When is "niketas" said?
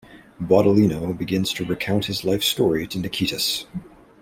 2.97-3.65